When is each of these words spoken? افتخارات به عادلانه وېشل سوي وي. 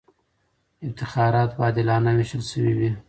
افتخارات 0.85 1.49
به 1.57 1.63
عادلانه 1.63 2.11
وېشل 2.17 2.41
سوي 2.51 2.73
وي. 2.79 2.91